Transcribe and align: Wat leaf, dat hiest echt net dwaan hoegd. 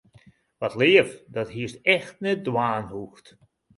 Wat 0.57 0.75
leaf, 0.75 1.23
dat 1.35 1.49
hiest 1.55 1.79
echt 1.91 2.15
net 2.25 2.39
dwaan 2.47 2.85
hoegd. 2.93 3.27